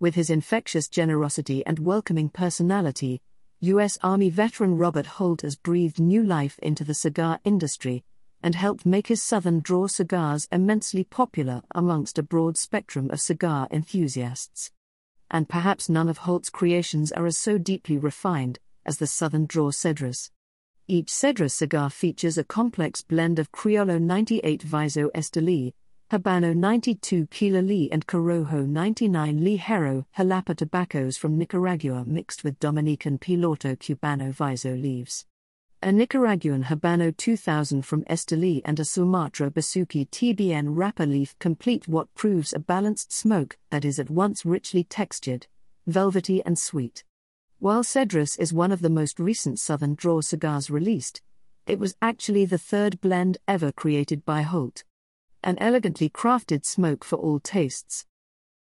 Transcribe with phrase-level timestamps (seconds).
[0.00, 3.20] With his infectious generosity and welcoming personality,
[3.60, 3.98] U.S.
[4.00, 8.04] Army veteran Robert Holt has breathed new life into the cigar industry
[8.40, 13.66] and helped make his Southern Draw cigars immensely popular amongst a broad spectrum of cigar
[13.72, 14.70] enthusiasts.
[15.32, 19.72] And perhaps none of Holt's creations are as so deeply refined as the Southern Draw
[19.72, 20.30] Cedrus.
[20.86, 25.72] Each Cedrus cigar features a complex blend of Criollo 98 Viso Esteli,
[26.10, 33.76] Habano 92 Quilali, and Corojo 99 Ligero Jalapa tobaccos from Nicaragua mixed with Dominican Piloto
[33.76, 35.26] Cubano Viso leaves.
[35.82, 42.14] A Nicaraguan Habano 2000 from Esteli and a Sumatra Besuki TBN wrapper leaf complete what
[42.14, 45.46] proves a balanced smoke that is at once richly textured,
[45.86, 47.04] velvety, and sweet.
[47.58, 51.20] While Cedrus is one of the most recent Southern Draw cigars released,
[51.66, 54.84] it was actually the third blend ever created by Holt.
[55.44, 58.06] An elegantly crafted smoke for all tastes,